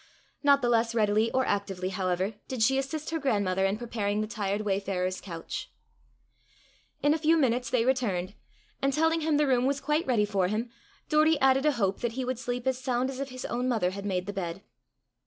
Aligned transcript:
Not 0.41 0.63
the 0.63 0.69
less 0.69 0.95
readily 0.95 1.29
or 1.31 1.45
actively, 1.45 1.89
however, 1.89 2.33
did 2.47 2.63
she 2.63 2.79
assist 2.79 3.11
her 3.11 3.19
grandmother 3.19 3.67
in 3.67 3.77
preparing 3.77 4.19
the 4.19 4.25
tired 4.25 4.61
wayfarer's 4.61 5.21
couch. 5.21 5.69
In 7.03 7.13
a 7.13 7.19
few 7.19 7.37
minutes 7.37 7.69
they 7.69 7.85
returned, 7.85 8.33
and 8.81 8.93
telling 8.93 9.21
him 9.21 9.37
the 9.37 9.45
room 9.45 9.67
was 9.67 9.79
quite 9.79 10.07
ready 10.07 10.25
for 10.25 10.47
him, 10.47 10.71
Doory 11.07 11.37
added 11.39 11.67
a 11.67 11.73
hope 11.73 11.99
that 11.99 12.13
he 12.13 12.25
would 12.25 12.39
sleep 12.39 12.65
as 12.65 12.79
sound 12.79 13.11
as 13.11 13.19
if 13.19 13.29
his 13.29 13.45
own 13.45 13.69
mother 13.69 13.91
had 13.91 14.07
made 14.07 14.25
the 14.25 14.33
bed. 14.33 14.63